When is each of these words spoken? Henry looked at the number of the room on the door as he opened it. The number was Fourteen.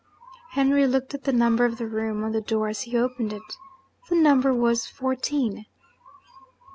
Henry 0.53 0.87
looked 0.87 1.13
at 1.13 1.25
the 1.25 1.31
number 1.31 1.63
of 1.63 1.77
the 1.77 1.85
room 1.85 2.23
on 2.23 2.31
the 2.31 2.41
door 2.41 2.69
as 2.69 2.81
he 2.81 2.97
opened 2.97 3.31
it. 3.33 3.55
The 4.09 4.15
number 4.15 4.51
was 4.51 4.87
Fourteen. 4.87 5.67